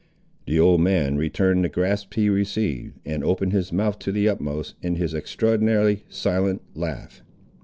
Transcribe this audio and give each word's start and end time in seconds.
The 0.47 0.59
old 0.59 0.81
man 0.81 1.15
returned 1.15 1.63
the 1.63 1.69
grasp 1.69 2.15
he 2.15 2.27
received, 2.27 2.97
and 3.05 3.23
opened 3.23 3.53
his 3.53 3.71
mouth 3.71 3.99
to 3.99 4.11
the 4.11 4.27
utmost, 4.29 4.73
in 4.81 4.95
his 4.95 5.13
extraordinary, 5.13 6.05
silent, 6.09 6.63
laugh. 6.73 7.21